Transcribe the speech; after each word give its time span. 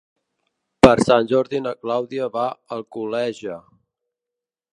Per 0.85 0.93
Sant 1.09 1.29
Jordi 1.31 1.61
na 1.65 1.73
Clàudia 1.83 2.31
va 2.39 2.47
a 2.55 2.59
Alcoleja. 2.79 3.61